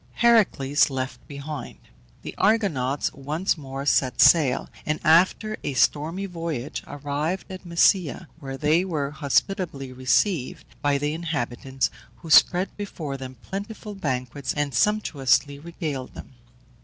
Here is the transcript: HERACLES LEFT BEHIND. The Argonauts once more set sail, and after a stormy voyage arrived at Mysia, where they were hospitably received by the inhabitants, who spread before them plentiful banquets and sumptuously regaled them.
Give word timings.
HERACLES 0.13 0.89
LEFT 0.89 1.27
BEHIND. 1.27 1.77
The 2.23 2.33
Argonauts 2.39 3.13
once 3.13 3.55
more 3.55 3.85
set 3.85 4.19
sail, 4.19 4.67
and 4.83 4.99
after 5.03 5.57
a 5.63 5.75
stormy 5.75 6.25
voyage 6.25 6.81
arrived 6.87 7.51
at 7.51 7.67
Mysia, 7.67 8.27
where 8.39 8.57
they 8.57 8.83
were 8.83 9.11
hospitably 9.11 9.93
received 9.93 10.65
by 10.81 10.97
the 10.97 11.13
inhabitants, 11.13 11.91
who 12.15 12.31
spread 12.31 12.75
before 12.77 13.15
them 13.15 13.35
plentiful 13.43 13.93
banquets 13.93 14.55
and 14.55 14.73
sumptuously 14.73 15.59
regaled 15.59 16.15
them. 16.15 16.33